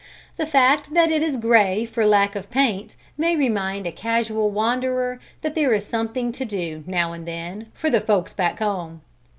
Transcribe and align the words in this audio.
The 0.37 0.47
fact 0.47 0.95
that 0.95 1.11
it 1.11 1.21
is 1.21 1.37
gray 1.37 1.85
for 1.85 2.07
lack 2.07 2.35
of 2.35 2.49
paint 2.49 2.95
may 3.19 3.35
remind 3.35 3.85
a 3.85 3.91
casual 3.91 4.49
wanderer 4.49 5.19
that 5.43 5.53
there 5.53 5.73
is 5.75 5.85
something 5.85 6.31
to 6.31 6.43
do, 6.43 6.83
now 6.87 7.13
and 7.13 7.27
then, 7.27 7.67
for 7.75 7.91
the 7.91 8.01
"folks 8.01 8.33
back 8.33 8.57
home." 8.57 9.01